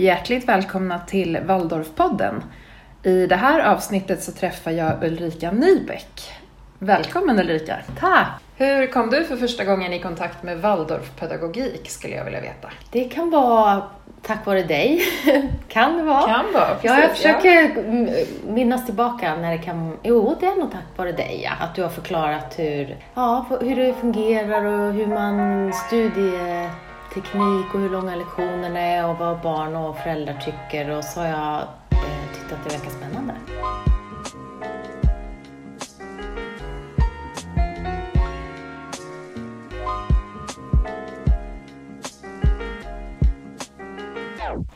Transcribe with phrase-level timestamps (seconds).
[0.00, 2.42] Hjärtligt välkomna till Waldorfpodden.
[3.02, 6.30] I det här avsnittet så träffar jag Ulrika Nybeck.
[6.78, 7.76] Välkommen Ulrika!
[8.00, 8.28] Tack!
[8.56, 12.68] Hur kom du för första gången i kontakt med Waldorfpedagogik skulle jag vilja veta?
[12.90, 13.82] Det kan vara
[14.22, 15.02] tack vare dig.
[15.68, 16.26] kan det vara.
[16.26, 18.24] Kan vara, precis, ja, jag försöker ja.
[18.52, 19.96] minnas tillbaka när det kan...
[20.02, 21.50] Jo, det är nog tack vare dig, ja.
[21.60, 25.72] Att du har förklarat hur, ja, hur det fungerar och hur man
[27.22, 31.26] teknik och hur långa lektionerna är och vad barn och föräldrar tycker och så har
[31.26, 33.34] jag eh, tyckt att det verkar spännande.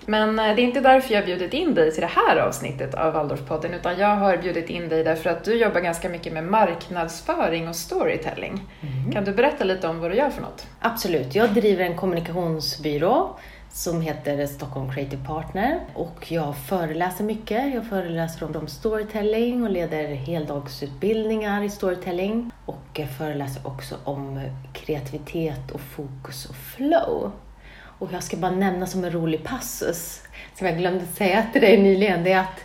[0.07, 2.95] Men eh, det är inte därför jag har bjudit in dig till det här avsnittet
[2.95, 6.45] av Waldorfpodden, utan jag har bjudit in dig därför att du jobbar ganska mycket med
[6.45, 8.61] marknadsföring och storytelling.
[8.81, 9.13] Mm.
[9.13, 10.67] Kan du berätta lite om vad du gör för något?
[10.81, 11.35] Absolut.
[11.35, 13.37] Jag driver en kommunikationsbyrå
[13.73, 17.75] som heter Stockholm Creative Partner och jag föreläser mycket.
[17.75, 24.41] Jag föreläser om storytelling och leder heldagsutbildningar i storytelling och jag föreläser också om
[24.73, 27.33] kreativitet och fokus och flow.
[28.03, 30.23] Och jag ska bara nämna som en rolig passus,
[30.55, 32.61] som jag glömde säga till dig nyligen, det är att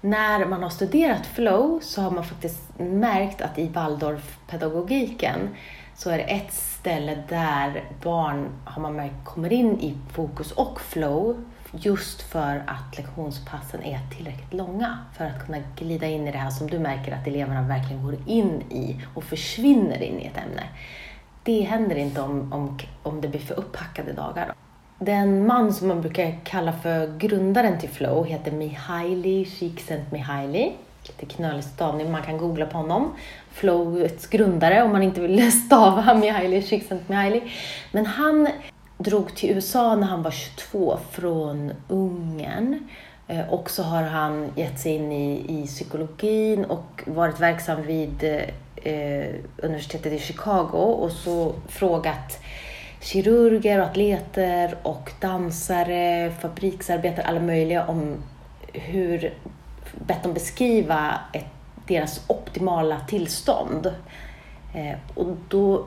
[0.00, 5.38] när man har studerat flow så har man faktiskt märkt att i Waldorfpedagogiken
[5.94, 10.80] så är det ett ställe där barn, har man märkt, kommer in i fokus och
[10.80, 16.38] flow just för att lektionspassen är tillräckligt långa för att kunna glida in i det
[16.38, 20.36] här som du märker att eleverna verkligen går in i och försvinner in i ett
[20.36, 20.62] ämne.
[21.42, 24.54] Det händer inte om, om, om det blir för upphackade dagar.
[25.04, 30.72] Den man som man brukar kalla för grundaren till Flow heter Mihaili Csikszentmihalyi.
[31.06, 33.14] Lite knölig stavning, man kan googla på honom.
[33.52, 37.42] Flowets grundare om man inte vill stava Mihaili Csikszentmihalyi.
[37.92, 38.48] Men han
[38.98, 42.88] drog till USA när han var 22 från Ungern.
[43.28, 48.24] Eh, och så har han gett sig in i, i psykologin och varit verksam vid
[48.24, 52.38] eh, eh universitetet i Chicago och så frågat
[53.02, 58.22] kirurger och atleter och dansare, fabriksarbetare, alla möjliga om
[58.72, 59.34] hur,
[60.06, 61.46] bett dem beskriva ett,
[61.86, 63.86] deras optimala tillstånd.
[64.74, 65.86] Eh, och då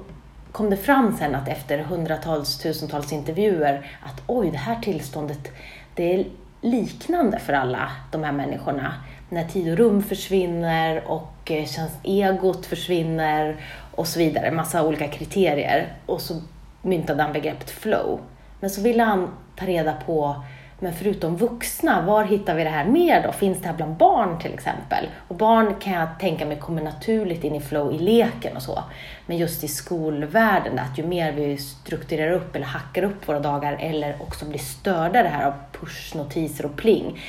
[0.51, 5.51] kom det fram sen att efter hundratals, tusentals intervjuer att oj, det här tillståndet,
[5.93, 6.25] det är
[6.61, 8.93] liknande för alla de här människorna.
[9.29, 11.67] När tid och rum försvinner och eh,
[12.03, 13.55] egot försvinner
[13.91, 15.93] och så vidare, massa olika kriterier.
[16.05, 16.41] Och så
[16.85, 18.19] myntade han begreppet flow.
[18.59, 20.43] Men så ville han ta reda på,
[20.79, 23.31] men förutom vuxna, var hittar vi det här mer då?
[23.31, 25.05] Finns det här bland barn till exempel?
[25.27, 28.83] Och barn kan jag tänka mig kommer naturligt in i flow i leken och så.
[29.25, 33.77] Men just i skolvärlden, att ju mer vi strukturerar upp eller hackar upp våra dagar
[33.79, 37.19] eller också blir störda det här av pushnotiser och pling,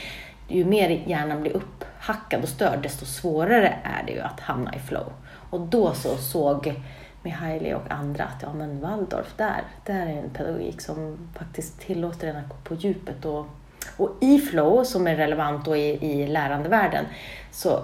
[0.48, 4.78] ju mer hjärnan blir upphackad och störd, desto svårare är det ju att hamna i
[4.78, 5.12] flow.
[5.50, 6.74] Och då så såg
[7.26, 12.28] Mihaili och andra att ja, men Waldorf, där, där är en pedagogik som faktiskt tillåter
[12.28, 13.24] en att gå på djupet.
[13.24, 13.46] Och,
[13.96, 17.04] och i flow, som är relevant då i, i lärandevärlden,
[17.50, 17.82] så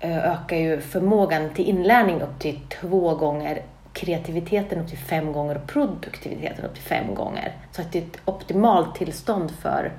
[0.00, 5.56] eh, ökar ju förmågan till inlärning upp till två gånger kreativiteten upp till fem gånger
[5.56, 7.56] och produktiviteten upp till fem gånger.
[7.72, 9.92] Så att det är ett optimalt tillstånd för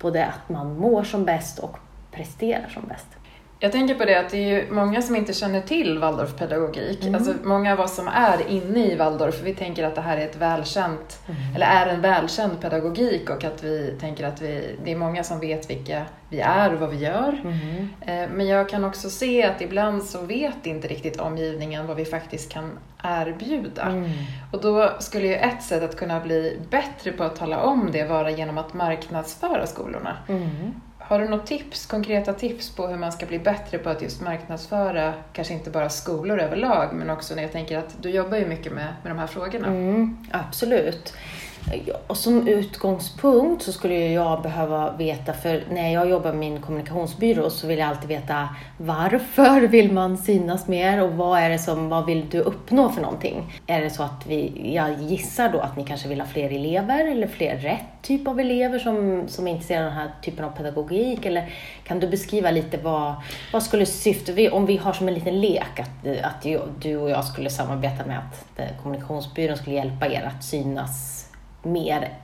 [0.00, 1.78] både att man mår som bäst och
[2.10, 3.06] presterar som bäst.
[3.62, 7.02] Jag tänker på det att det är många som inte känner till Waldorfpedagogik.
[7.02, 7.14] Mm.
[7.14, 10.24] Alltså många av oss som är inne i Waldorf, vi tänker att det här är
[10.24, 11.54] ett välkänt, mm.
[11.54, 15.40] eller är en välkänd pedagogik och att vi tänker att vi, det är många som
[15.40, 17.40] vet vilka vi är och vad vi gör.
[17.44, 18.28] Mm.
[18.36, 22.52] Men jag kan också se att ibland så vet inte riktigt omgivningen vad vi faktiskt
[22.52, 23.82] kan erbjuda.
[23.82, 24.10] Mm.
[24.52, 28.04] Och då skulle ju ett sätt att kunna bli bättre på att tala om det
[28.04, 30.16] vara genom att marknadsföra skolorna.
[30.28, 30.74] Mm.
[31.10, 34.20] Har du något tips, konkreta tips på hur man ska bli bättre på att just
[34.20, 38.46] marknadsföra, kanske inte bara skolor överlag, men också när jag tänker att du jobbar ju
[38.46, 39.66] mycket med, med de här frågorna.
[39.66, 41.14] Mm, absolut.
[42.06, 47.50] Och som utgångspunkt så skulle jag behöva veta, för när jag jobbar med min kommunikationsbyrå
[47.50, 51.88] så vill jag alltid veta varför vill man synas mer och vad är det som,
[51.88, 53.52] vad vill du uppnå för någonting?
[53.66, 57.10] Är det så att vi, jag gissar då att ni kanske vill ha fler elever
[57.10, 60.50] eller fler rätt typ av elever som, som är intresserade av den här typen av
[60.50, 61.26] pedagogik?
[61.26, 61.52] Eller
[61.84, 63.14] kan du beskriva lite vad,
[63.52, 66.42] vad skulle syftet, om vi har som en liten lek att, att
[66.82, 71.19] du och jag skulle samarbeta med att eh, kommunikationsbyrån skulle hjälpa er att synas
[71.62, 72.14] mer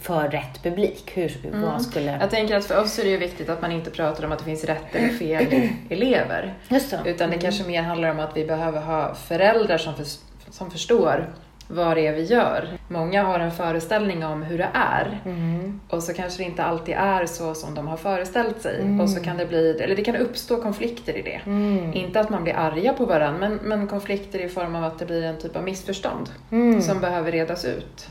[0.00, 1.12] för rätt publik?
[1.14, 1.62] Hur, mm.
[1.62, 2.18] vad skulle...
[2.20, 4.38] Jag tänker att för oss är det ju viktigt att man inte pratar om att
[4.38, 5.46] det finns rätt eller fel
[5.88, 6.54] elever.
[6.68, 7.10] Just det.
[7.10, 7.40] Utan det mm.
[7.40, 10.06] kanske mer handlar om att vi behöver ha föräldrar som, för,
[10.50, 11.30] som förstår
[11.72, 12.68] vad det är vi gör.
[12.88, 15.80] Många har en föreställning om hur det är Mm.
[15.88, 18.80] och så kanske det inte alltid är så som de har föreställt sig.
[18.80, 19.00] Mm.
[19.00, 21.40] Och så kan det bli, eller det kan uppstå konflikter i det.
[21.46, 21.92] Mm.
[21.94, 25.06] Inte att man blir arga på varandra, men, men konflikter i form av att det
[25.06, 26.82] blir en typ av missförstånd Mm.
[26.82, 28.08] som behöver redas ut.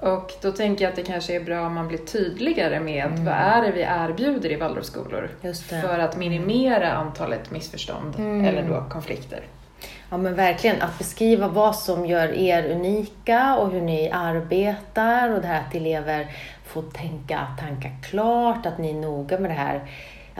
[0.00, 3.24] Och då tänker jag att det kanske är bra om man blir tydligare med Mm.
[3.24, 5.30] vad är det vi erbjuder i Waldorfskolor.
[5.82, 8.44] För att minimera antalet missförstånd Mm.
[8.44, 9.40] eller då konflikter.
[10.10, 15.40] Ja men verkligen, att beskriva vad som gör er unika och hur ni arbetar och
[15.40, 16.26] det här att elever
[16.66, 19.80] får tänka tankar klart, att ni är noga med det här.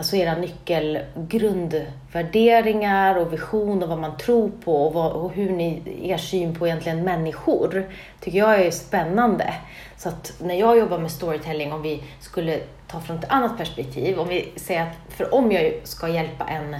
[0.00, 5.82] Alltså era nyckelgrundvärderingar och vision och vad man tror på och, vad, och hur ni,
[6.02, 9.54] er syn på egentligen människor tycker jag är spännande.
[9.96, 14.18] Så att när jag jobbar med storytelling, om vi skulle ta från ett annat perspektiv,
[14.18, 16.76] om vi säger att, för om jag ska hjälpa en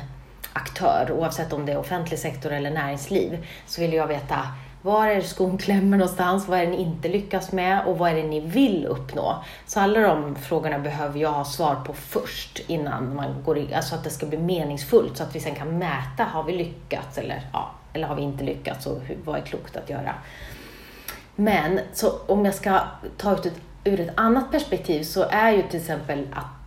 [0.52, 4.46] aktör, oavsett om det är offentlig sektor eller näringsliv, så vill jag veta
[4.82, 6.48] var är det skon klämmer någonstans?
[6.48, 7.84] Vad är det ni inte lyckas med?
[7.86, 9.44] Och vad är det ni vill uppnå?
[9.66, 13.94] Så alla de frågorna behöver jag ha svar på först innan man går in, alltså
[13.94, 17.42] att det ska bli meningsfullt så att vi sen kan mäta, har vi lyckats eller,
[17.52, 20.14] ja, eller har vi inte lyckats och hur, vad är klokt att göra?
[21.36, 22.80] Men så om jag ska
[23.16, 26.59] ta ut ett, ur ett annat perspektiv så är ju till exempel att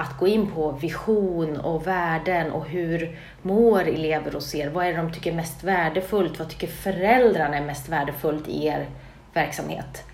[0.00, 4.70] att gå in på vision och värden och hur mår elever hos er?
[4.70, 6.38] Vad är det de tycker är mest värdefullt?
[6.38, 8.86] Vad tycker föräldrarna är mest värdefullt i er
[9.32, 10.04] verksamhet?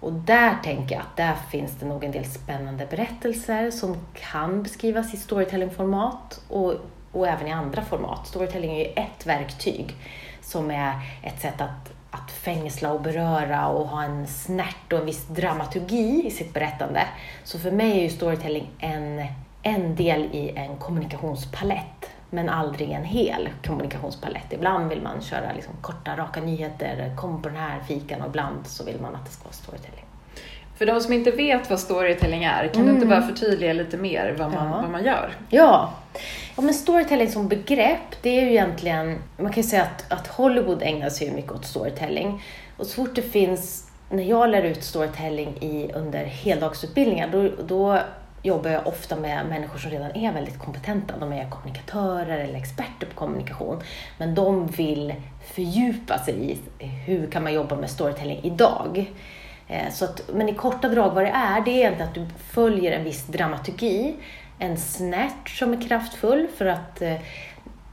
[0.00, 4.62] Och där tänker jag att där finns det nog en del spännande berättelser som kan
[4.62, 6.74] beskrivas i storytellingformat och,
[7.12, 8.26] och även i andra format.
[8.26, 9.94] Storytelling är ju ett verktyg
[10.40, 10.92] som är
[11.22, 16.26] ett sätt att, att fängsla och beröra och ha en snärt och en viss dramaturgi
[16.26, 17.02] i sitt berättande.
[17.44, 19.26] Så för mig är ju storytelling en,
[19.62, 24.52] en del i en kommunikationspalett men aldrig en hel kommunikationspalett.
[24.52, 28.66] Ibland vill man köra liksom korta, raka nyheter, kom på den här fikan och ibland
[28.66, 30.04] så vill man att det ska vara storytelling.
[30.76, 34.34] För de som inte vet vad storytelling är, kan du inte bara förtydliga lite mer
[34.38, 34.80] vad man, Ja.
[34.82, 35.32] vad man gör?
[35.48, 35.92] Ja
[36.58, 40.26] ja, men storytelling som begrepp, det är ju egentligen, man kan ju säga att, att
[40.26, 42.42] Hollywood ägnar sig mycket åt storytelling.
[42.76, 47.98] Och så fort det finns, när jag lär ut storytelling i, under heldagsutbildningar, då, då
[48.42, 51.14] jobbar jag ofta med människor som redan är väldigt kompetenta.
[51.20, 53.82] De är kommunikatörer eller experter på kommunikation.
[54.18, 55.14] Men de vill
[55.54, 59.12] fördjupa sig i hur kan man jobba med storytelling idag.
[59.68, 62.26] Eh, så att, men i korta drag vad det är, det är egentligen att du
[62.50, 64.14] följer en viss dramaturgi,
[64.58, 67.16] en snärt som är kraftfull för att eh,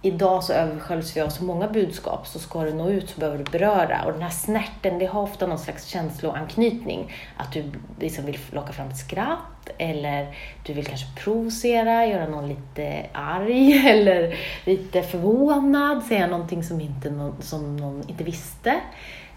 [0.06, 3.38] idag så översköljs vi av så många budskap, så ska du nå ut så behöver
[3.38, 4.04] du beröra.
[4.06, 7.14] Och den här snärten, det har ofta någon slags känsloanknytning.
[7.38, 7.64] Att du
[8.00, 10.36] liksom vill locka fram ett skratt, eller
[10.66, 14.36] du vill kanske provocera, göra någon lite arg, eller
[14.66, 18.76] lite förvånad, säga någonting som, inte någon, som någon inte visste.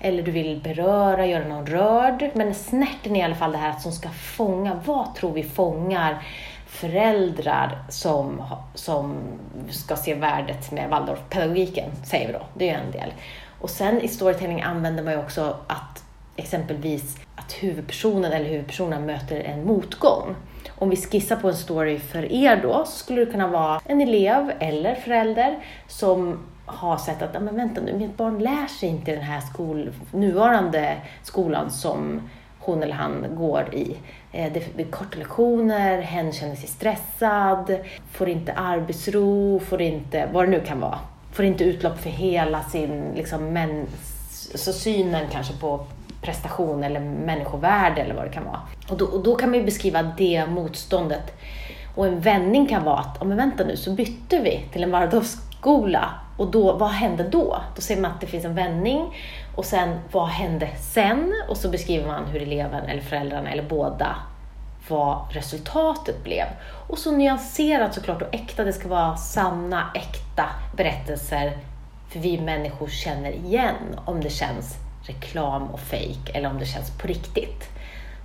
[0.00, 2.30] Eller du vill beröra, göra någon rörd.
[2.34, 6.22] Men snärten är i alla fall det här som ska fånga, vad tror vi fångar
[6.80, 8.42] föräldrar som,
[8.74, 9.16] som
[9.70, 12.42] ska se värdet med Waldorfpedagogiken, säger vi då.
[12.54, 13.12] Det är ju en del.
[13.60, 16.04] Och sen i storytelling använder man ju också att
[16.36, 20.34] exempelvis att huvudpersonen eller huvudpersonen möter en motgång.
[20.78, 24.00] Om vi skissar på en story för er då, så skulle det kunna vara en
[24.00, 29.10] elev eller förälder som har sett att, men vänta nu, mitt barn lär sig inte
[29.10, 32.20] i den här skol, nuvarande skolan som
[32.58, 33.96] hon eller han går i.
[34.32, 37.78] Eh, det blir korta lektioner, hen känner sig stressad,
[38.12, 40.98] får inte arbetsro, får inte, vad det nu kan vara,
[41.32, 43.86] får inte utlopp för hela sin, liksom, men,
[44.54, 45.86] så synen kanske på
[46.22, 48.60] prestation eller människovärde eller vad det kan vara.
[48.90, 51.38] Och då, och då kan man ju beskriva det motståndet.
[51.94, 54.90] Och en vändning kan vara att, ja men vänta nu, så bytte vi till en
[54.90, 56.10] Waldorfskola.
[56.36, 57.62] Och då, vad hände då?
[57.74, 59.14] Då ser man att det finns en vändning.
[59.54, 61.34] Och sen, vad hände sen?
[61.48, 64.16] Och så beskriver man hur eleven eller föräldrarna eller båda
[64.88, 66.46] vad resultatet blev.
[66.88, 68.64] Och så nyanserat såklart och äkta.
[68.64, 70.44] Det ska vara sanna, äkta
[70.76, 71.58] berättelser.
[72.08, 74.76] För vi människor känner igen om det känns
[75.06, 77.68] reklam och fake eller om det känns på riktigt.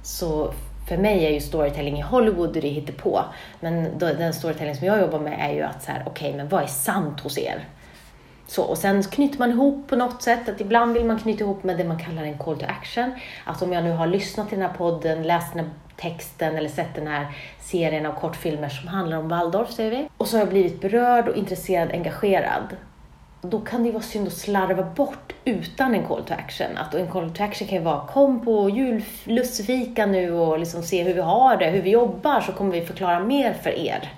[0.03, 0.53] Så
[0.88, 3.25] för mig är ju storytelling i Hollywood det hittar på.
[3.60, 6.50] Men då, den storytelling som jag jobbar med är ju att så här, okej, men
[6.50, 7.67] vad är sant hos er?
[8.48, 10.50] Så, och sen knyter man ihop på något sätt.
[10.50, 13.12] Att ibland vill man knyta ihop med det man kallar en call to action.
[13.46, 16.70] Att om jag nu har lyssnat till den här podden, läst den här texten eller
[16.70, 17.28] sett den här
[17.60, 20.08] serien av kortfilmer som handlar om Waldorf, säger vi.
[20.18, 22.76] Och så har jag blivit berörd och intresserad, engagerad.
[23.42, 26.78] Då kan det ju vara synd att slarva bort utan en call to action.
[26.78, 31.04] Att en call to action kan ju vara kom på jullussefika nu och liksom se
[31.04, 34.10] hur vi har det, hur vi jobbar, så kommer vi förklara mer för er.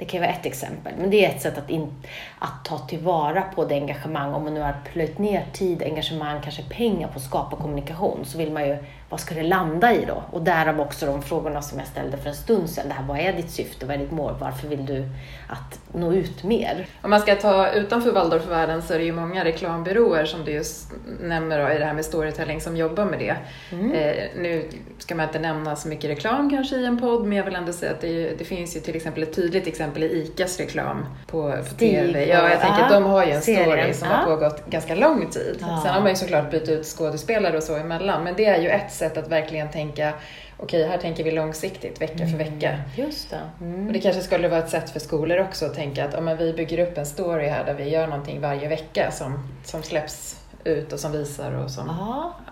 [0.00, 1.92] Det kan ju vara ett exempel, men det är ett sätt att, in,
[2.38, 4.34] att ta tillvara på det engagemang.
[4.34, 8.38] Om man nu har plöjt ner tid, engagemang, kanske pengar på att skapa kommunikation, så
[8.38, 8.76] vill man ju,
[9.10, 10.22] vad ska det landa i då?
[10.30, 12.88] Och därav också de frågorna som jag ställde för en stund sedan.
[12.88, 15.04] Det här, vad är ditt syfte, vad är ditt mål, varför vill du
[15.48, 16.86] att nå ut mer?
[17.02, 20.92] Om man ska ta utanför Waldorfvärlden så är det ju många reklambyråer som du just
[21.20, 23.36] nämner då, i det här med storytelling som jobbar med det.
[23.72, 23.92] Mm.
[23.92, 27.44] Eh, nu ska man inte nämna så mycket reklam kanske i en podd, men jag
[27.44, 30.58] vill ändå säga att det, det finns ju till exempel ett tydligt exempel i ICAs
[30.58, 32.26] reklam på, på TV.
[32.26, 33.94] Ja, jag tänker att de har ju en story serien.
[33.94, 35.56] som har pågått ganska lång tid.
[35.58, 38.68] Sen har man ju såklart bytt ut skådespelare och så emellan, men det är ju
[38.68, 40.12] ett sätt att verkligen tänka
[40.56, 42.68] okej, här tänker vi långsiktigt, vecka för vecka.
[42.70, 43.40] Mm, just det.
[43.60, 43.86] Mm.
[43.86, 46.52] Och det kanske skulle vara ett sätt för skolor också att tänka att ja, vi
[46.52, 50.92] bygger upp en story här där vi gör någonting varje vecka som, som släpps ut
[50.92, 51.86] och som visar och som,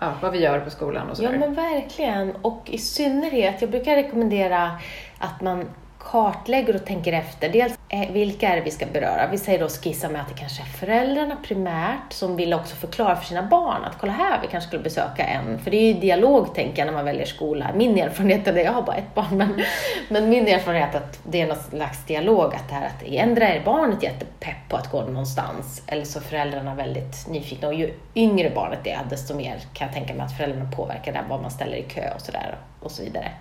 [0.01, 2.35] ja, vad vi gör på skolan och så Ja men verkligen.
[2.35, 4.71] Och i synnerhet, jag brukar rekommendera
[5.17, 5.65] att man
[5.99, 7.49] kartlägger och tänker efter.
[7.49, 9.27] Dels Eh, vilka är det vi ska beröra?
[9.31, 13.15] Vi säger då skissa med att det kanske är föräldrarna primärt som vill också förklara
[13.15, 15.59] för sina barn att kolla här, vi kanske skulle besöka en.
[15.59, 17.71] För det är ju dialog, tänker jag, när man väljer skola.
[17.75, 19.61] Min erfarenhet är det, jag har bara ett barn, men,
[20.09, 22.55] men min erfarenhet är att det är någon slags dialog.
[22.55, 26.23] Att det här att ändra är barnet jättepepp på att gå någonstans eller så är
[26.23, 27.67] föräldrarna väldigt nyfikna.
[27.67, 31.23] Och ju yngre barnet är, desto mer kan jag tänka mig att föräldrarna påverkar där,
[31.29, 33.31] vad man ställer i kö och sådär och så vidare.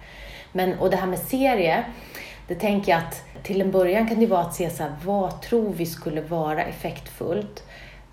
[0.53, 1.85] Men, och det här med serie,
[2.49, 5.43] det tänker jag att till en början kan det vara att se så här, vad
[5.43, 7.63] tror vi skulle vara effektfullt?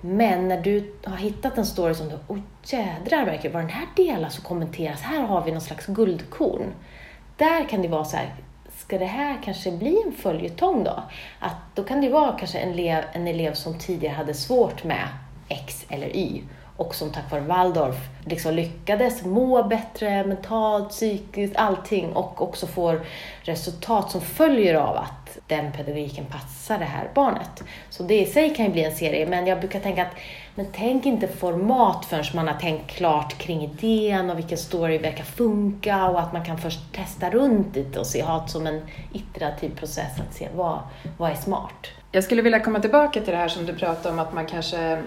[0.01, 3.87] Men när du har hittat en story som du, åh jädrar verkligen, vad den här
[3.95, 6.73] delas och kommenteras, här har vi någon slags guldkorn.
[7.37, 8.35] Där kan det vara så här,
[8.77, 11.03] ska det här kanske bli en följetong då?
[11.39, 15.07] Att då kan det vara kanske en elev, en elev som tidigare hade svårt med
[15.49, 16.43] X eller Y
[16.77, 23.01] och som tack vare Waldorf liksom lyckades må bättre mentalt, psykiskt, allting och också får
[23.41, 27.63] resultat som följer av att den pedagogiken passar det här barnet.
[27.89, 30.15] Så det i sig kan ju bli en serie, men jag brukar tänka att
[30.55, 35.23] men tänk inte format förrän man har tänkt klart kring idén och vilken story verkar
[35.23, 38.81] funka och att man kan först testa runt lite och se, ha det som en
[39.13, 40.79] iterativ process att se vad,
[41.17, 41.87] vad är smart.
[42.11, 45.03] Jag skulle vilja komma tillbaka till det här som du pratade om att man kanske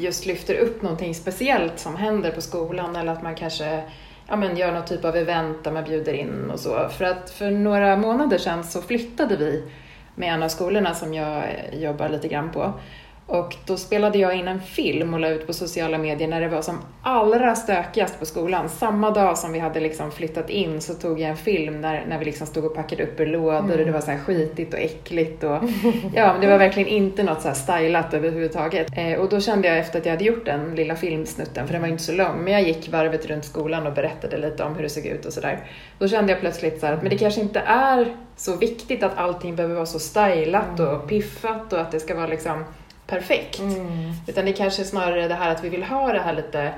[0.00, 3.82] just lyfter upp någonting speciellt som händer på skolan eller att man kanske
[4.28, 6.88] ja, men gör någon typ av event där man bjuder in och så.
[6.88, 9.64] För att för några månader sedan så flyttade vi
[10.14, 12.72] med en av skolorna som jag jobbar lite grann på.
[13.32, 16.48] Och då spelade jag in en film och la ut på sociala medier när det
[16.48, 18.68] var som allra stökigast på skolan.
[18.68, 22.18] Samma dag som vi hade liksom flyttat in så tog jag en film när, när
[22.18, 23.70] vi liksom stod och packade upp ur lådor mm.
[23.70, 25.44] och det var så här skitigt och äckligt.
[25.44, 25.58] Och,
[26.14, 28.86] ja, det var verkligen inte något så här stylat överhuvudtaget.
[28.96, 31.82] Eh, och då kände jag efter att jag hade gjort den lilla filmsnutten, för den
[31.82, 34.82] var inte så lång, men jag gick varvet runt skolan och berättade lite om hur
[34.82, 35.58] det såg ut och sådär.
[35.98, 39.18] Då kände jag plötsligt så här, att men det kanske inte är så viktigt att
[39.18, 41.06] allting behöver vara så stylat och mm.
[41.06, 42.64] piffat och att det ska vara liksom
[43.06, 43.58] perfekt.
[43.58, 44.12] Mm.
[44.26, 46.72] Utan det är kanske snarare det här att vi vill ha det här lite,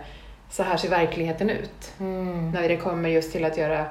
[0.51, 1.93] så här ser verkligheten ut.
[2.01, 2.51] Mm.
[2.51, 3.87] När det kommer just till att göra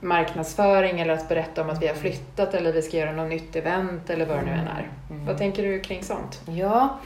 [0.00, 3.56] marknadsföring eller att berätta om att vi har flyttat eller vi ska göra något nytt
[3.56, 4.88] event eller vad det nu än är.
[5.10, 5.26] Mm.
[5.26, 6.40] Vad tänker du kring sånt?
[6.46, 6.98] Ja,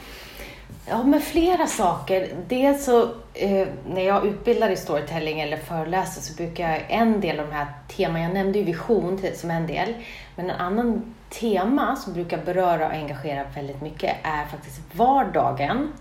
[0.87, 2.29] Ja, men flera saker.
[2.49, 3.03] Dels så,
[3.35, 7.53] eh, när jag utbildar i storytelling eller föreläser så brukar jag, en del av de
[7.53, 9.95] här teman, jag nämnde ju vision som en del,
[10.37, 15.93] men en annan tema som brukar beröra och engagera väldigt mycket är faktiskt vardagen.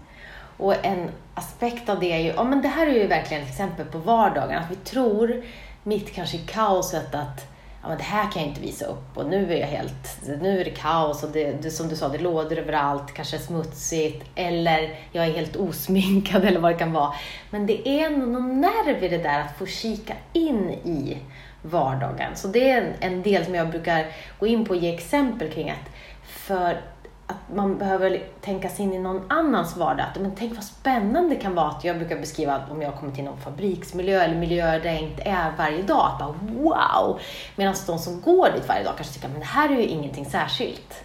[0.57, 3.49] Och en aspekt av det är ju, ja men det här är ju verkligen ett
[3.49, 5.43] exempel på vardagen, att vi tror
[5.83, 7.56] mitt kanske i kaoset att
[7.87, 10.61] ja, men det här kan jag inte visa upp och nu är jag helt, nu
[10.61, 14.25] är det kaos och det, det, som du sa, det är lådor överallt, kanske smutsigt
[14.35, 17.13] eller jag är helt osminkad eller vad det kan vara.
[17.49, 21.17] Men det är någon nerv i det där att få kika in i
[21.61, 22.35] vardagen.
[22.35, 24.05] Så det är en, en del som jag brukar
[24.39, 25.89] gå in på och ge exempel kring att
[26.23, 26.81] för
[27.27, 30.05] att man behöver tänka sig in i någon annans vardag.
[30.19, 33.23] Men tänk vad spännande det kan vara att jag brukar beskriva om jag kommer till
[33.23, 36.11] någon fabriksmiljö eller miljöer där jag inte är varje dag.
[36.11, 37.19] Att bara, wow!
[37.55, 40.25] Medan de som går dit varje dag kanske tycker att det här är ju ingenting
[40.25, 41.03] särskilt.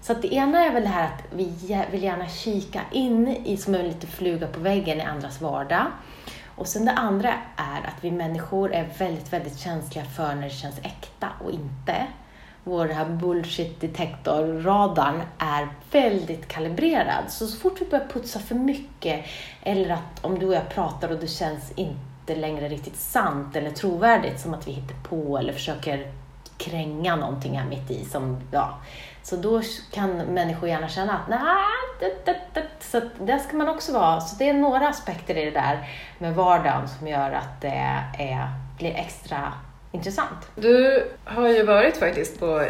[0.00, 3.56] Så att det ena är väl det här att vi vill gärna kika in i,
[3.56, 5.86] som en liten fluga på väggen i andras vardag.
[6.56, 10.50] Och sen det andra är att vi människor är väldigt, väldigt känsliga för när det
[10.50, 12.06] känns äkta och inte
[12.64, 17.24] vår här bullshit detektor-radarn är väldigt kalibrerad.
[17.28, 19.24] Så så fort vi börjar putsa för mycket,
[19.62, 23.70] eller att om du och jag pratar och det känns inte längre riktigt sant eller
[23.70, 26.12] trovärdigt, som att vi hittar på eller försöker
[26.58, 28.04] kränga någonting här mitt i.
[28.04, 28.78] Som, ja.
[29.22, 32.34] Så då kan människor gärna känna att nej,
[32.80, 34.20] så där ska man också vara.
[34.20, 38.48] Så det är några aspekter i det där med vardagen som gör att det är,
[38.78, 39.52] blir extra
[39.94, 40.50] intressant.
[40.54, 42.66] Du har ju varit faktiskt på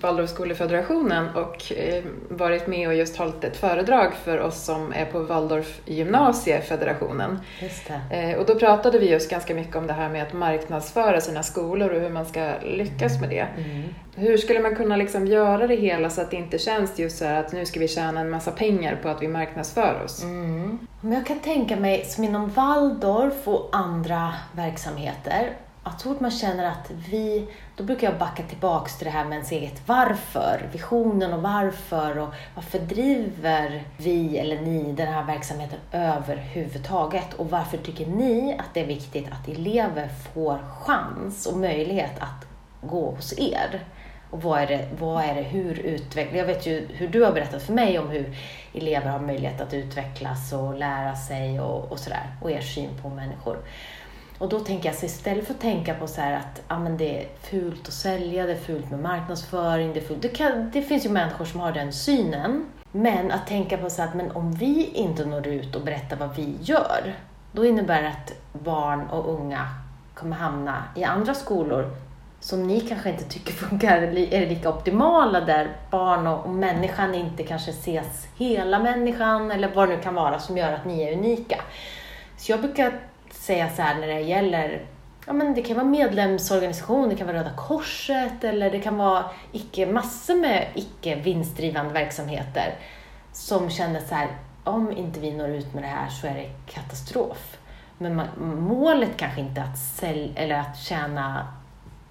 [0.00, 5.20] Waldorfskolefederationen och eh, varit med och just hållit ett föredrag för oss som är på
[5.20, 7.38] Waldorf gymnasiefederationen.
[7.60, 8.16] Just det.
[8.16, 11.42] Eh, och då pratade vi just ganska mycket om det här med att marknadsföra sina
[11.42, 13.46] skolor och hur man ska lyckas med det.
[13.56, 13.94] Mm.
[14.14, 17.24] Hur skulle man kunna liksom göra det hela så att det inte känns just så
[17.24, 20.22] här att nu ska vi tjäna en massa pengar på att vi marknadsför oss?
[20.22, 20.78] Mm.
[21.00, 25.52] Men jag kan tänka mig, som inom Waldorf och andra verksamheter,
[25.88, 29.24] att så fort man känner att vi, då brukar jag backa tillbaks till det här
[29.24, 35.24] med ens eget varför, visionen och varför och varför driver vi eller ni den här
[35.24, 41.58] verksamheten överhuvudtaget och varför tycker ni att det är viktigt att elever får chans och
[41.58, 42.46] möjlighet att
[42.80, 43.84] gå hos er?
[44.30, 46.38] Och vad är det, vad är det hur utvecklar...
[46.38, 48.36] jag vet ju hur du har berättat för mig om hur
[48.74, 53.08] elever har möjlighet att utvecklas och lära sig och, och sådär, och er syn på
[53.08, 53.58] människor.
[54.38, 57.22] Och då tänker jag, så istället för att tänka på så att ah, men det
[57.22, 60.22] är fult att sälja, det är fult med marknadsföring, det, är fult.
[60.22, 62.66] Det, kan, det finns ju människor som har den synen.
[62.92, 66.36] Men att tänka på så att men om vi inte når ut och berättar vad
[66.36, 67.14] vi gör,
[67.52, 69.68] då innebär det att barn och unga
[70.14, 71.90] kommer hamna i andra skolor
[72.40, 77.42] som ni kanske inte tycker funkar är lika optimala där barn och, och människan inte
[77.42, 81.12] kanske ses hela människan eller vad det nu kan vara som gör att ni är
[81.12, 81.60] unika.
[82.36, 83.00] Så jag brukar
[83.48, 84.80] säga så här när det gäller
[85.26, 89.24] Ja, men det kan vara medlemsorganisation, det kan vara Röda Korset eller det kan vara
[89.52, 92.74] icke, massor med icke vinstdrivande verksamheter
[93.32, 94.28] som känner så här,
[94.64, 97.58] om inte vi når ut med det här så är det katastrof.
[97.98, 98.26] Men man,
[98.60, 101.46] målet kanske inte är att, sälj, eller att tjäna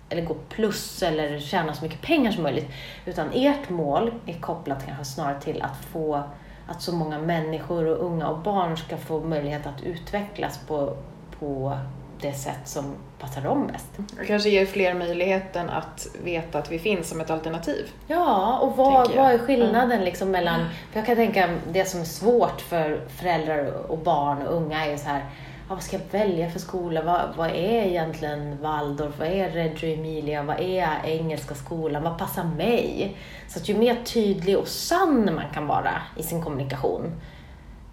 [0.09, 2.71] eller gå plus eller tjäna så mycket pengar som möjligt.
[3.05, 6.23] Utan ert mål är kopplat kanske snarare till att få
[6.67, 10.97] att så många människor och unga och barn ska få möjlighet att utvecklas på,
[11.39, 11.77] på
[12.21, 14.19] det sätt som passar dem bäst.
[14.19, 17.91] Och kanske ger fler möjligheten att veta att vi finns som ett alternativ.
[18.07, 20.03] Ja, och vad, vad är skillnaden mm.
[20.03, 20.59] liksom mellan...
[20.91, 24.97] För jag kan tänka det som är svårt för föräldrar och barn och unga är
[24.97, 25.25] så här
[25.69, 27.01] ja, vad ska jag välja för skola?
[27.01, 29.19] Vad, vad är egentligen Waldorf?
[29.19, 30.43] Vad är Reggio Emilia?
[30.43, 32.03] Vad är Engelska skolan?
[32.03, 33.17] Vad passar mig?
[33.47, 37.11] Så att ju mer tydlig och sann man kan vara i sin kommunikation,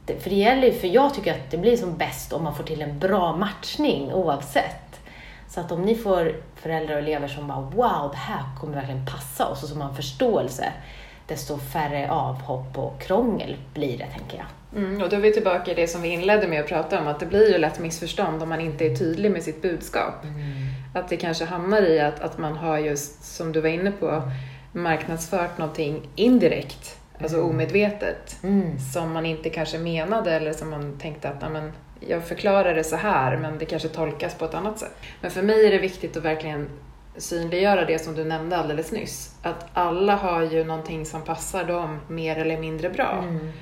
[0.07, 2.83] för det gäller för jag tycker att det blir som bäst om man får till
[2.83, 5.01] en bra matchning oavsett.
[5.49, 9.07] Så att om ni får föräldrar och elever som bara wow, det här kommer verkligen
[9.07, 10.73] passa oss och som har en förståelse,
[11.27, 14.47] desto färre avhopp och krångel blir det, tänker jag.
[14.83, 17.07] Mm, och då är vi tillbaka i det som vi inledde med att prata om,
[17.07, 20.25] att det blir ju lätt missförstånd om man inte är tydlig med sitt budskap.
[20.25, 20.35] Mm.
[20.95, 24.23] Att det kanske hamnar i att, att man har just, som du var inne på,
[24.73, 27.49] marknadsfört någonting indirekt, alltså mm.
[27.51, 28.79] omedvetet, mm.
[28.79, 32.97] som man inte kanske menade eller som man tänkte att men, jag förklarar det så
[32.97, 34.97] här, men det kanske tolkas på ett annat sätt.
[35.21, 36.69] Men för mig är det viktigt att verkligen
[37.17, 39.35] synliggöra det som du nämnde alldeles nyss.
[39.43, 43.25] Att alla har ju någonting som passar dem mer eller mindre bra.
[43.29, 43.53] Mm.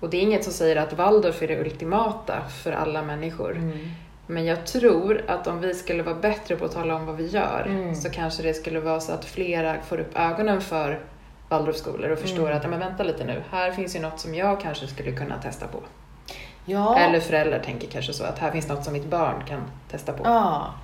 [0.00, 3.56] Och det är inget som säger att Waldorf är det ultimata för alla människor.
[3.56, 3.78] Mm.
[4.26, 7.26] Men jag tror att om vi skulle vara bättre på att tala om vad vi
[7.26, 7.94] gör mm.
[7.94, 11.00] så kanske det skulle vara så att flera får upp ögonen för
[11.50, 12.56] Waldorfskolor och förstår mm.
[12.56, 15.66] att, men vänta lite nu, här finns ju något som jag kanske skulle kunna testa
[15.66, 15.78] på.
[16.64, 16.98] Ja.
[16.98, 19.60] Eller föräldrar tänker kanske så att här finns något som mitt barn kan
[19.90, 20.24] testa på.
[20.24, 20.74] Ja.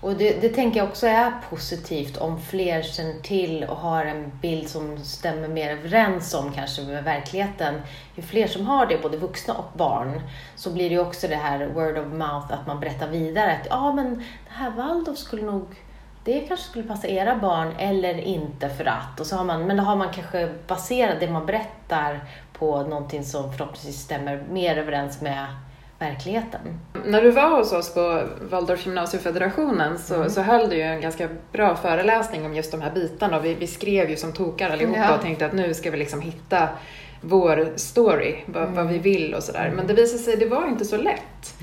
[0.00, 4.32] Och det, det tänker jag också är positivt om fler känner till och har en
[4.42, 7.74] bild som stämmer mer överens om kanske med verkligheten.
[8.14, 10.20] Ju fler som har det, både vuxna och barn,
[10.56, 13.66] så blir det ju också det här word of mouth, att man berättar vidare att
[13.70, 15.66] ja, men det här Waldorf skulle nog
[16.26, 19.20] det kanske skulle passa era barn eller inte för att.
[19.20, 22.20] Och så har man, men då har man kanske baserat det man berättar
[22.52, 25.46] på någonting som förhoppningsvis stämmer mer överens med
[25.98, 26.60] verkligheten.
[27.04, 30.30] När du var hos oss på Waldorf gymnasiefederationen så, mm.
[30.30, 33.54] så höll du ju en ganska bra föreläsning om just de här bitarna och vi,
[33.54, 35.14] vi skrev ju som tokar allihopa ja.
[35.14, 36.68] och tänkte att nu ska vi liksom hitta
[37.20, 38.74] vår story, vad, mm.
[38.74, 39.72] vad vi vill och sådär.
[39.76, 41.54] Men det visade sig, det var inte så lätt.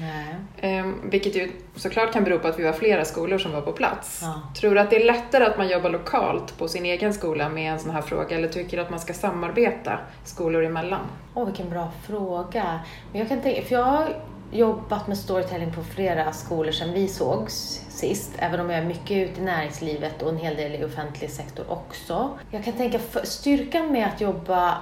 [0.63, 3.71] Um, vilket ju såklart kan bero på att vi var flera skolor som var på
[3.71, 4.19] plats.
[4.21, 4.41] Ja.
[4.59, 7.73] Tror du att det är lättare att man jobbar lokalt på sin egen skola med
[7.73, 11.07] en sån här fråga eller tycker du att man ska samarbeta skolor emellan?
[11.33, 12.79] Åh, oh, vilken bra fråga.
[13.11, 14.15] Men jag kan tänka, för jag har
[14.51, 19.29] jobbat med storytelling på flera skolor sedan vi sågs sist, även om jag är mycket
[19.29, 22.29] ute i näringslivet och en hel del i offentlig sektor också.
[22.51, 24.77] Jag kan tänka, styrkan med att jobba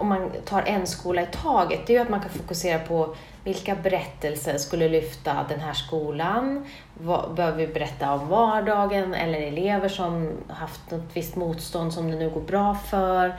[0.00, 3.14] om man tar en skola i taget, det är ju att man kan fokusera på
[3.44, 6.66] vilka berättelser skulle lyfta den här skolan?
[6.94, 12.16] Vad, behöver vi berätta om vardagen eller elever som haft något visst motstånd som det
[12.16, 13.34] nu går bra för?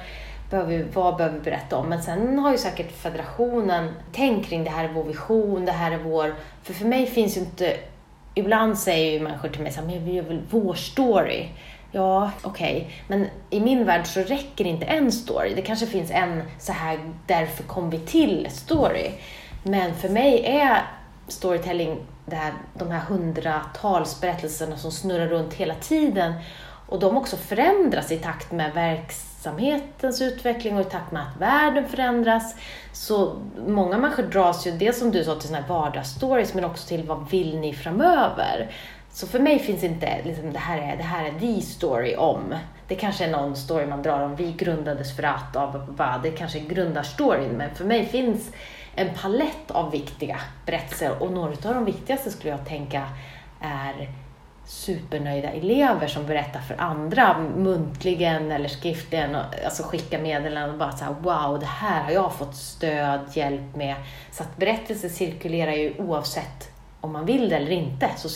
[0.49, 1.89] Behöver vi, vad behöver vi berätta om?
[1.89, 5.91] Men sen har ju säkert federationen tänkt kring det här är vår vision, det här
[5.91, 6.35] är vår...
[6.63, 7.77] För för mig finns ju inte
[8.33, 11.49] ibland säger ju människor till mig så här, men vi gör väl vår story.
[11.95, 12.91] Ja, okej, okay.
[13.07, 15.53] men i min värld så räcker inte en story.
[15.55, 19.11] Det kanske finns en så här, därför kom vi till story.
[19.63, 20.81] Men för mig är
[21.27, 26.33] storytelling det här, de här hundratals berättelserna som snurrar runt hela tiden
[26.87, 31.87] och de också förändras i takt med verksamhetens utveckling och i takt med att världen
[31.87, 32.55] förändras.
[32.93, 33.35] Så
[33.67, 37.03] många människor dras ju, dels som du sa, till sådana här vardagsstories men också till
[37.03, 38.71] vad vill ni framöver?
[39.13, 42.55] Så för mig finns inte liksom, det här är, det här är the story om.
[42.87, 46.59] Det kanske är någon story man drar om vi grundades för att, av, det kanske
[46.59, 48.51] är grundarstoryn, men för mig finns
[48.95, 53.07] en palett av viktiga berättelser och några av de viktigaste skulle jag tänka
[53.61, 54.09] är
[54.65, 60.91] supernöjda elever som berättar för andra muntligen eller skriftligen, och alltså skickar meddelanden och bara
[60.91, 63.95] så här, wow, det här har jag fått stöd, hjälp med.
[64.31, 66.72] Så att berättelser cirkulerar ju oavsett
[67.03, 68.29] om man vill det eller inte, så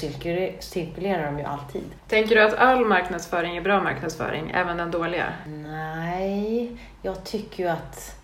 [0.60, 1.84] cirkulerar de ju alltid.
[2.08, 5.34] Tänker du att all marknadsföring är bra marknadsföring, även den dåliga?
[5.48, 8.16] Nej, jag tycker ju att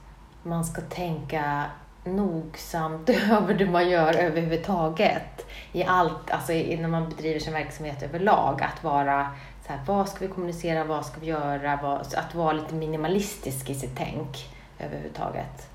[0.43, 1.63] man ska tänka
[2.03, 5.45] nogsamt över det man gör överhuvudtaget.
[5.71, 8.61] I allt, alltså när man bedriver sin verksamhet överlag.
[8.61, 9.27] Att vara
[9.67, 11.79] så här, vad ska vi kommunicera, vad ska vi göra?
[11.83, 15.72] Vad, att vara lite minimalistisk i sitt tänk överhuvudtaget.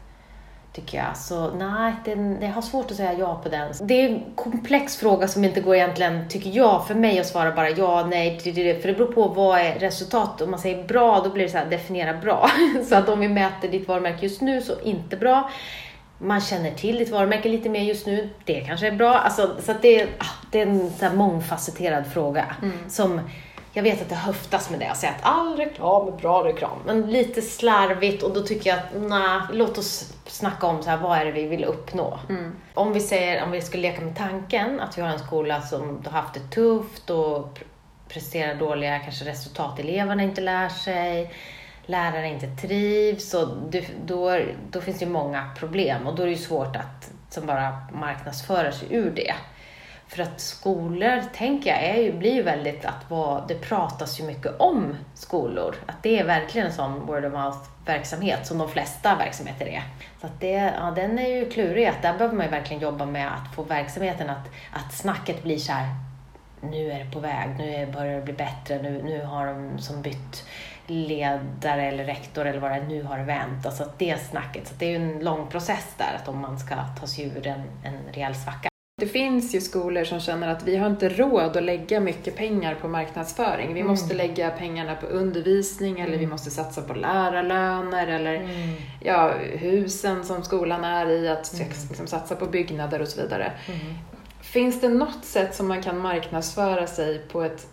[0.72, 1.16] Tycker jag.
[1.16, 2.10] Så nej, det,
[2.46, 3.72] jag har svårt att säga ja på den.
[3.80, 7.52] Det är en komplex fråga som inte går egentligen, tycker jag, för mig att svara
[7.52, 10.40] bara ja, nej, för det beror på vad är resultatet.
[10.40, 12.50] Om man säger bra, då blir det så här, definiera bra.
[12.88, 15.50] så att om vi mäter ditt varumärke just nu, så inte bra
[16.18, 18.28] man känner till ditt varumärke lite mer just nu.
[18.44, 19.14] Det kanske är bra.
[19.14, 22.56] Alltså, så det, är, ah, det är en så mångfacetterad fråga.
[22.62, 22.78] Mm.
[22.88, 23.20] Som,
[23.78, 26.78] jag vet att det höftas med det, att säga att all reklam är bra reklam.
[26.86, 30.96] Men lite slarvigt och då tycker jag att, nej, låt oss snacka om så här,
[30.96, 32.18] vad är det vi vill uppnå.
[32.28, 32.56] Mm.
[32.74, 36.02] Om vi säger, om vi skulle leka med tanken att vi har en skola som
[36.04, 37.58] har haft det tufft och
[38.08, 41.34] presterar dåliga kanske resultat, eleverna inte lär sig
[41.86, 43.48] lärare inte trivs och
[44.04, 47.46] då, då finns det ju många problem och då är det ju svårt att som
[47.46, 49.34] bara marknadsföra sig ur det.
[50.08, 54.24] För att skolor, tänker jag, är ju, blir ju väldigt att vara, det pratas ju
[54.24, 55.74] mycket om skolor.
[55.86, 59.82] Att det är verkligen en sån word of mouth-verksamhet som de flesta verksamheter är.
[60.20, 63.06] Så att det, ja, den är ju klurig, att där behöver man ju verkligen jobba
[63.06, 65.86] med att få verksamheten att, att snacket blir så här,
[66.60, 70.02] nu är det på väg, nu börjar det bli bättre, nu, nu har de som
[70.02, 70.44] bytt
[70.86, 73.66] ledare eller rektor eller vad det är, nu har det vänt.
[73.66, 74.68] Alltså det snacket.
[74.68, 77.46] Så det är ju en lång process där, att om man ska ta sig ur
[77.46, 78.68] en, en rejäl svacka.
[79.00, 82.74] Det finns ju skolor som känner att vi har inte råd att lägga mycket pengar
[82.74, 83.74] på marknadsföring.
[83.74, 83.90] Vi mm.
[83.90, 86.02] måste lägga pengarna på undervisning mm.
[86.02, 86.30] eller vi mm.
[86.30, 88.74] måste satsa på lärarlöner eller mm.
[89.00, 91.68] ja, husen som skolan är i, att mm.
[91.88, 93.52] liksom, satsa på byggnader och så vidare.
[93.66, 93.80] Mm.
[94.40, 97.66] Finns det något sätt som man kan marknadsföra sig på ett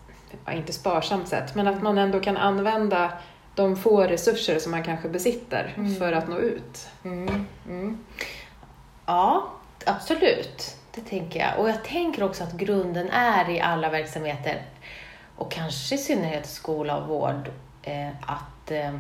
[0.52, 3.12] inte sparsamt sätt, men att man ändå kan använda
[3.56, 6.88] de få resurser som man kanske besitter för att nå ut.
[9.06, 9.52] Ja,
[9.86, 10.75] absolut.
[10.96, 11.60] Det tänker jag.
[11.60, 14.62] Och jag tänker också att grunden är i alla verksamheter,
[15.36, 17.50] och kanske i synnerhet skola och vård,
[17.84, 18.96] eh, att, eh,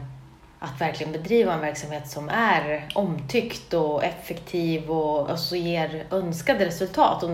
[0.59, 7.23] att verkligen bedriva en verksamhet som är omtyckt och effektiv och alltså ger önskade resultat.
[7.23, 7.29] Och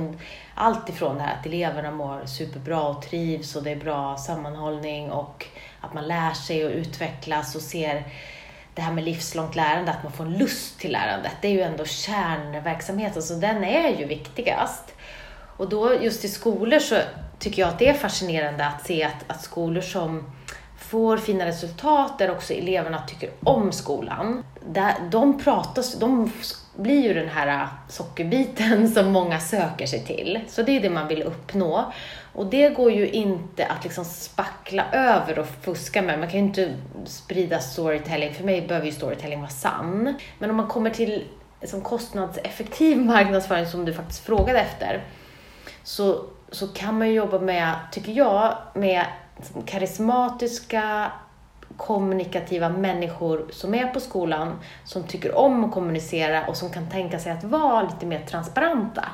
[0.56, 5.12] allt ifrån det här att eleverna mår superbra och trivs och det är bra sammanhållning
[5.12, 5.46] och
[5.82, 8.04] att man lär sig och utvecklas och ser
[8.76, 11.32] det här med livslångt lärande, att man får en lust till lärandet.
[11.42, 14.94] Det är ju ändå kärnverksamheten, så alltså, den är ju viktigast.
[15.58, 16.96] Och då just i skolor så
[17.40, 20.32] tycker jag att det är fascinerande att se att, att skolor som
[20.78, 26.32] får fina resultat, där också eleverna tycker om skolan, där, de pratas, de
[26.76, 30.40] blir ju den här sockerbiten som många söker sig till.
[30.48, 31.94] Så det är det man vill uppnå.
[32.34, 36.20] Och det går ju inte att liksom spackla över och fuska med.
[36.20, 36.74] Man kan ju inte
[37.06, 38.34] sprida storytelling.
[38.34, 40.14] För mig behöver ju storytelling vara sann.
[40.40, 41.24] Men om man kommer till
[41.64, 45.04] som kostnadseffektiv marknadsföring som du faktiskt frågade efter,
[45.84, 49.06] så, så kan man ju jobba med, tycker jag, med
[49.66, 51.12] karismatiska
[51.78, 57.20] kommunikativa människor som är på skolan, som tycker om att kommunicera och som kan tänka
[57.20, 59.06] sig att vara lite mer transparenta.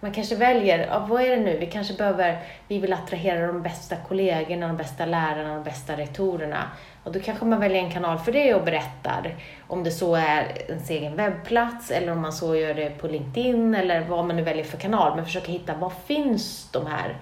[0.00, 3.62] Man kanske väljer, ja, vad är det nu, vi kanske behöver, vi vill attrahera de
[3.62, 6.70] bästa kollegorna, de bästa lärarna, de bästa rektorerna.
[7.04, 9.36] Och då kanske man väljer en kanal för det och berättar,
[9.68, 13.74] om det så är ens egen webbplats eller om man så gör det på LinkedIn
[13.74, 17.16] eller vad man nu väljer för kanal, men försöka hitta, var finns de här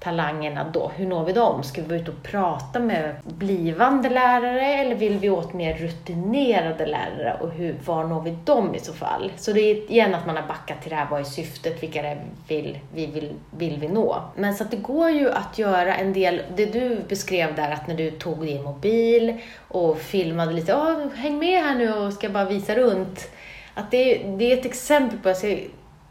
[0.00, 0.90] talangerna då?
[0.96, 1.62] Hur når vi dem?
[1.62, 6.86] Ska vi vara ute och prata med blivande lärare eller vill vi åt mer rutinerade
[6.86, 9.32] lärare och hur, var når vi dem i så fall?
[9.36, 12.02] Så det är igen att man har backat till det här, vad är syftet, vilka
[12.02, 14.22] det vill, vi vill, vill vi nå?
[14.36, 17.86] Men så att det går ju att göra en del, det du beskrev där att
[17.86, 22.28] när du tog din mobil och filmade lite, oh, häng med här nu och ska
[22.28, 23.30] bara visa runt.
[23.74, 25.28] Att det, det är ett exempel på,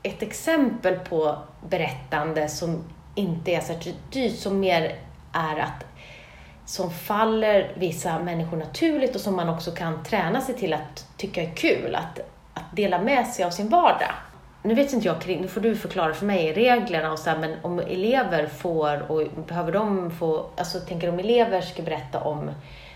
[0.03, 1.35] ett exempel på
[1.69, 2.83] berättande som
[3.19, 4.95] inte är särskilt dyrt, som mer
[5.33, 5.85] är att
[6.65, 11.43] som faller vissa människor naturligt och som man också kan träna sig till att tycka
[11.43, 12.19] är kul, att,
[12.53, 14.11] att dela med sig av sin vardag.
[14.63, 17.37] Nu vet inte jag kring, nu får du förklara för mig reglerna och så här,
[17.37, 22.51] men om elever får, och behöver de få, alltså tänker om elever ska berätta om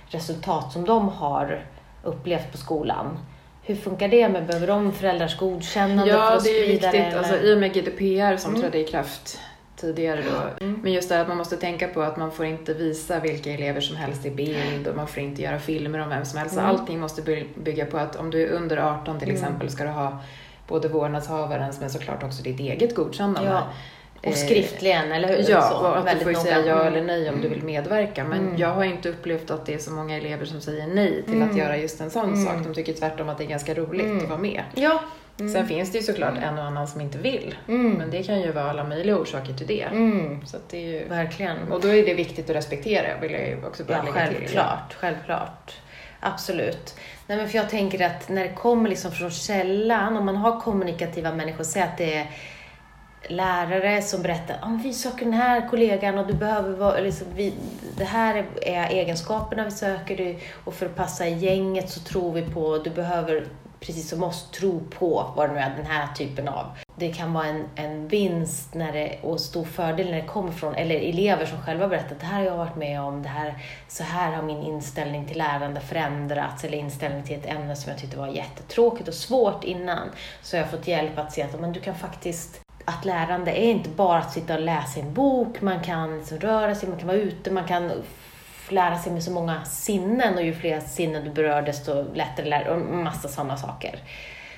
[0.08, 1.66] resultat som de har
[2.04, 3.20] upplevt på skolan,
[3.64, 4.30] hur funkar det?
[4.30, 6.76] med Behöver de föräldrars godkännande ja, för att sprida det?
[6.88, 7.18] Ja, det är viktigt.
[7.18, 8.62] Alltså, I och med GDPR som mm.
[8.62, 9.40] trädde i kraft
[9.84, 10.66] tidigare då.
[10.66, 10.80] Mm.
[10.84, 13.82] Men just det att man måste tänka på att man får inte visa vilka elever
[13.82, 16.58] som helst i bild och man får inte göra filmer om vem som helst.
[16.58, 16.66] Mm.
[16.66, 19.44] Allting måste bygga på att om du är under 18 till mm.
[19.44, 20.20] exempel ska du ha
[20.68, 23.50] både vårdnadshavarens men såklart också ditt eget godkännande.
[23.50, 23.68] Ja.
[24.20, 25.52] Och eh, skriftligen, eller hur?
[25.52, 28.24] Ja, så, och att du får säga ja eller nej om du vill medverka.
[28.24, 28.58] Men mm.
[28.58, 31.50] jag har inte upplevt att det är så många elever som säger nej till mm.
[31.50, 32.46] att göra just en sån mm.
[32.46, 32.56] sak.
[32.64, 34.18] De tycker tvärtom att det är ganska roligt mm.
[34.18, 34.64] att vara med.
[34.76, 35.00] Ja,
[35.40, 35.54] Mm.
[35.54, 37.56] Sen finns det ju såklart en och annan som inte vill.
[37.68, 37.92] Mm.
[37.92, 39.82] Men det kan ju vara alla möjliga orsaker till det.
[39.82, 40.46] Mm.
[40.46, 41.08] Så det är ju...
[41.08, 41.72] Verkligen.
[41.72, 44.38] Och då är det viktigt att respektera, vill jag ju också bara ja, lägga till.
[44.38, 45.74] Självklart, självklart.
[46.20, 46.96] Absolut.
[47.28, 50.62] Nej, men för jag tänker att när det kommer liksom från källan, om man har
[50.62, 52.28] kommunikativa människor, säg att det är
[53.28, 57.54] lärare som berättar om vi söker den här kollegan och du behöver vara, liksom, vi,
[57.98, 62.42] det här är egenskaperna vi söker och för att passa i gänget så tror vi
[62.42, 63.48] på, du behöver
[63.86, 66.66] precis som oss, tro på vad det nu är, den här typen av.
[66.96, 70.76] Det kan vara en, en vinst när det, och stor fördel när det kommer från,
[70.76, 74.04] eller elever som själva berättar det här har jag varit med om, det här, så
[74.04, 78.18] här har min inställning till lärande förändrats, eller inställning till ett ämne som jag tyckte
[78.18, 80.10] var jättetråkigt och svårt innan.
[80.42, 83.70] Så jag har fått hjälp att se att men du kan faktiskt att lärande är
[83.70, 87.08] inte bara att sitta och läsa en bok, man kan liksom röra sig, man kan
[87.08, 87.92] vara ute, man kan
[88.70, 92.64] lära sig med så många sinnen och ju fler sinnen du berör desto lättare lär
[92.64, 94.00] du och massa sådana saker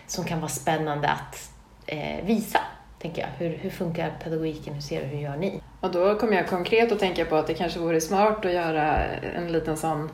[0.08, 1.52] som kan vara spännande att
[1.86, 2.60] eh, visa.
[3.00, 3.30] Tänker jag.
[3.38, 4.74] Hur, hur funkar pedagogiken?
[4.74, 5.08] Hur ser du?
[5.08, 5.62] Hur gör ni?
[5.80, 8.98] Och då kommer jag konkret att tänka på att det kanske vore smart att göra
[9.36, 10.10] en liten sån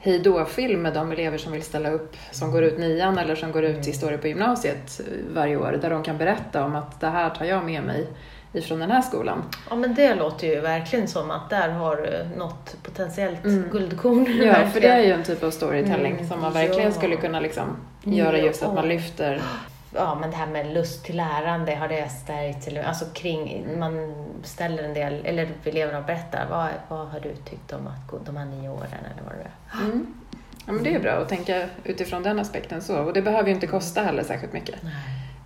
[0.00, 3.64] hejdå-film med de elever som vill ställa upp, som går ut nian eller som går
[3.64, 5.00] ut i historia på gymnasiet
[5.34, 8.06] varje år, där de kan berätta om att det här tar jag med mig
[8.52, 9.42] ifrån den här skolan.
[9.70, 13.68] Ja men det låter ju verkligen som att där har du något potentiellt mm.
[13.72, 14.26] guldkorn.
[14.28, 14.70] Ja, verkligen.
[14.70, 16.92] för det är ju en typ av storytelling mm, som man verkligen ja.
[16.92, 19.42] skulle kunna liksom göra just att man lyfter
[19.94, 22.68] ja, men det här med lust till lärande, har det stärkts?
[22.86, 27.86] Alltså kring, man ställer en del, eller eleverna berättar, vad, vad har du tyckt om
[27.86, 29.50] att gå de här nio åren eller vad det är?
[29.84, 30.14] Mm.
[30.66, 32.98] Ja, men det är bra att tänka utifrån den aspekten så.
[32.98, 34.82] Och det behöver ju inte kosta heller särskilt mycket.
[34.82, 34.92] Nej.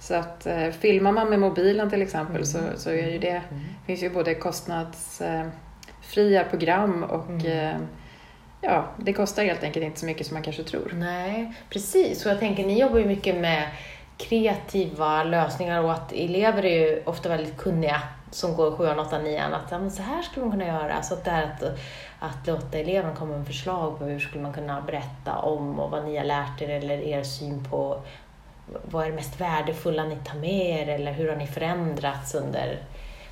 [0.00, 2.46] Så att eh, filmar man med mobilen till exempel mm.
[2.46, 3.64] så, så är ju det, mm.
[3.86, 7.46] finns ju både kostnadsfria eh, program och mm.
[7.46, 7.76] eh,
[8.60, 10.92] ja, det kostar helt enkelt inte så mycket som man kanske tror.
[10.94, 12.26] Nej, precis.
[12.26, 13.68] Och jag tänker, ni jobbar ju mycket med
[14.16, 19.42] kreativa lösningar och att elever är ju ofta väldigt kunniga som går 7, 8, 9
[19.42, 21.02] att ja, men så här skulle man kunna göra.
[21.02, 21.62] Så att det är att,
[22.18, 26.04] att låta eleverna komma med förslag på hur skulle man kunna berätta om och vad
[26.04, 28.00] ni har lärt er eller er syn på
[28.84, 32.78] vad är det mest värdefulla ni tar med er eller hur har ni förändrats under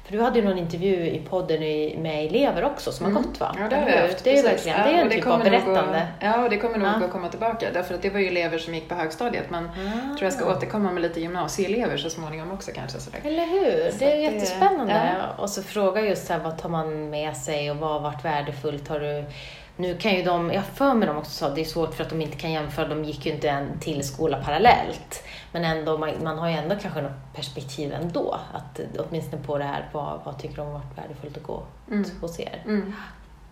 [0.04, 1.60] för du hade ju någon intervju i podden
[2.02, 3.16] med elever också som mm.
[3.16, 3.56] har gått va?
[3.58, 4.24] Ja, det har vi haft.
[4.24, 5.98] Det är verkligen det är en typ av berättande.
[5.98, 7.04] Att, ja, och det kommer nog ja.
[7.04, 7.66] att komma tillbaka.
[7.72, 9.50] Därför att det var ju elever som gick på högstadiet.
[9.50, 9.68] Men ah.
[10.08, 12.98] jag tror jag ska återkomma med lite gymnasieelever så småningom också kanske.
[12.98, 13.20] Sådär.
[13.24, 13.90] Eller hur?
[13.90, 15.12] Så det är jättespännande.
[15.18, 15.42] Ja.
[15.42, 18.24] Och så fråga just så här, vad tar man med sig och vad har varit
[18.24, 18.88] värdefullt?
[18.88, 19.24] Har du
[19.76, 22.10] nu kan ju de, jag för mig de också sa, det är svårt för att
[22.10, 25.24] de inte kan jämföra, de gick ju inte en till skola parallellt.
[25.52, 29.64] Men ändå, man, man har ju ändå kanske något perspektiv ändå, att åtminstone på det
[29.64, 32.04] här, vad, vad tycker de har varit värdefullt att gå mm.
[32.20, 32.62] hos er?
[32.64, 32.94] Mm.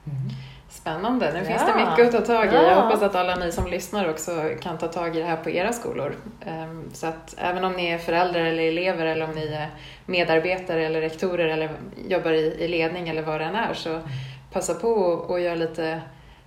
[0.05, 0.31] Mm.
[0.69, 1.45] Spännande, nu ja.
[1.45, 2.55] finns det mycket att ta tag i.
[2.55, 2.63] Ja.
[2.63, 5.51] Jag hoppas att alla ni som lyssnar också kan ta tag i det här på
[5.51, 6.17] era skolor.
[6.47, 9.69] Ehm, så att även om ni är föräldrar eller elever eller om ni är
[10.07, 11.71] medarbetare eller rektorer eller
[12.09, 14.01] jobbar i, ledning eller vad det än är så
[14.53, 14.89] passa på
[15.29, 16.01] och göra lite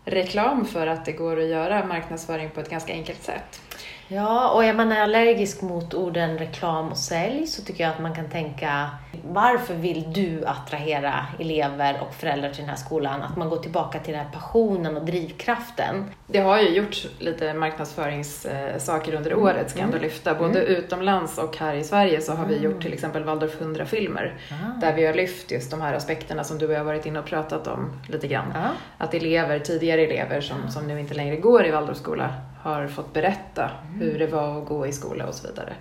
[0.06, 3.62] reklam för att det går att göra marknadsföring på ett ganska enkelt sätt.
[4.08, 8.16] Ja, och är man allergisk mot orden reklam och sälj så tycker jag att man
[8.16, 8.90] kan tänka
[9.24, 13.22] varför vill du attrahera elever och föräldrar till den här skolan?
[13.22, 16.12] Att man går tillbaka till den här passionen och drivkraften.
[16.28, 19.44] Det har ju gjorts lite marknadsföringssaker under mm.
[19.44, 20.10] året, ska jag ändå mm.
[20.10, 20.36] lyfta.
[20.36, 20.76] Både mm.
[20.76, 24.36] utomlands och här i Sverige så har vi gjort till exempel Waldorf 100-filmer.
[24.52, 24.80] Ah.
[24.80, 27.20] Där vi har lyft just de här aspekterna som du och jag har varit inne
[27.20, 28.54] och pratat om lite grann.
[28.56, 29.04] Ah.
[29.04, 33.64] Att elever, tidigare elever som, som nu inte längre går i Waldorfskola har fått berätta
[33.64, 34.00] mm.
[34.00, 35.74] hur det var att gå i skola och så vidare.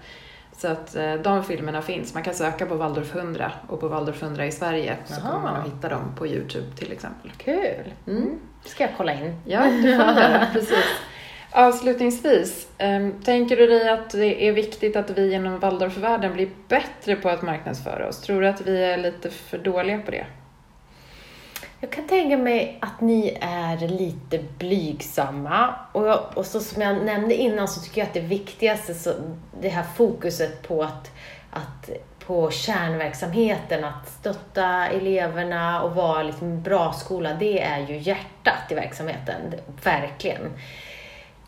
[0.57, 2.15] Så att eh, de filmerna finns.
[2.15, 5.57] Man kan söka på Waldorf 100 och på Waldorf 100 i Sverige så kommer man
[5.57, 7.31] att hitta dem på Youtube till exempel.
[7.37, 7.93] Kul!
[8.07, 8.39] Mm.
[8.65, 9.41] ska jag kolla in.
[9.45, 10.87] Ja, du får göra precis.
[11.51, 17.17] Avslutningsvis, ehm, tänker du dig att det är viktigt att vi inom Waldorfvärlden blir bättre
[17.17, 18.21] på att marknadsföra oss?
[18.21, 20.27] Tror du att vi är lite för dåliga på det?
[21.83, 25.75] Jag kan tänka mig att ni är lite blygsamma.
[25.93, 29.13] Och, jag, och så som jag nämnde innan så tycker jag att det viktigaste, så,
[29.61, 31.11] det här fokuset på att,
[31.51, 31.91] att
[32.27, 38.71] på kärnverksamheten, att stötta eleverna och vara liksom en bra skola, det är ju hjärtat
[38.71, 39.41] i verksamheten.
[39.85, 40.53] Verkligen.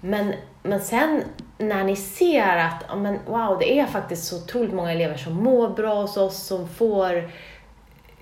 [0.00, 1.22] Men, men sen
[1.58, 5.32] när ni ser att, ja, men, wow, det är faktiskt så otroligt många elever som
[5.32, 7.30] mår bra hos oss, som får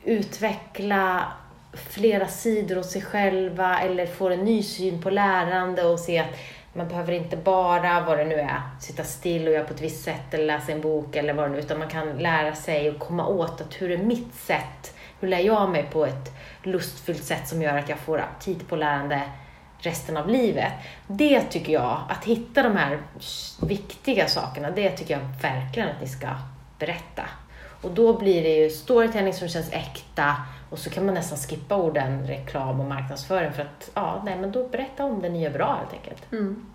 [0.05, 1.33] utveckla
[1.73, 6.39] flera sidor åt sig själva eller får en ny syn på lärande och se att
[6.73, 10.05] man behöver inte bara, vad det nu är, sitta still och göra på ett visst
[10.05, 12.99] sätt eller läsa en bok eller vad det nu utan man kan lära sig och
[12.99, 16.33] komma åt att hur är mitt sätt, hur lär jag mig på ett
[16.63, 19.23] lustfyllt sätt som gör att jag får tid på lärande
[19.79, 20.73] resten av livet.
[21.07, 22.99] Det tycker jag, att hitta de här
[23.63, 26.29] viktiga sakerna, det tycker jag verkligen att ni ska
[26.79, 27.23] berätta.
[27.83, 30.37] Och då blir det ju storytelling som känns äkta
[30.73, 34.53] och så kan man nästan skippa orden reklam och marknadsföring för att, ja, nej men
[34.53, 36.33] då berätta om det ni gör bra helt enkelt.
[36.33, 36.67] Mm.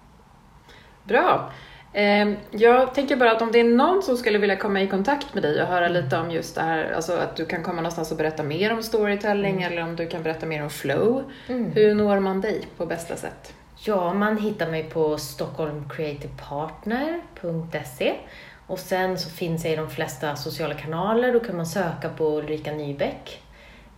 [1.03, 1.51] Bra.
[1.93, 5.33] Ehm, jag tänker bara att om det är någon som skulle vilja komma i kontakt
[5.33, 8.11] med dig och höra lite om just det här, alltså att du kan komma någonstans
[8.11, 9.71] och berätta mer om storytelling mm.
[9.71, 11.23] eller om du kan berätta mer om flow.
[11.47, 11.71] Mm.
[11.71, 13.53] Hur når man dig på bästa sätt?
[13.75, 18.15] Ja, man hittar mig på stockholmcreativepartner.se
[18.67, 22.37] och sen så finns jag i de flesta sociala kanaler, då kan man söka på
[22.37, 23.41] Ulrika Nybeck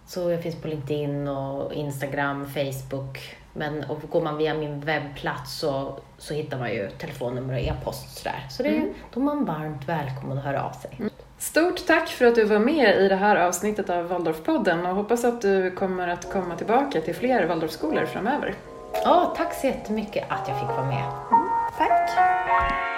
[0.10, 3.38] så jag finns på LinkedIn och Instagram, Facebook.
[3.54, 8.18] Men och går man via min webbplats så, så hittar man ju telefonnummer och e-post
[8.18, 8.46] sådär.
[8.50, 8.94] Så det, mm.
[9.14, 10.92] då är man varmt välkommen att höra av sig.
[11.00, 11.10] Mm.
[11.38, 15.26] Stort tack för att du var med i det här avsnittet av Waldorfpodden och hoppas
[15.26, 18.54] att du kommer att komma tillbaka till fler Waldorfskolor framöver.
[18.94, 21.04] Ja, tack så jättemycket att jag fick vara med.
[21.32, 22.89] Mm, tack!